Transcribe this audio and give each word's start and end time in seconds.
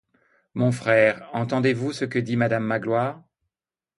Mon 0.55 0.71
frère, 0.71 1.29
entendez-vous 1.33 1.93
ce 1.93 2.05
que 2.05 2.17
dit 2.17 2.35
madame 2.35 2.63
Magloire? 2.65 3.21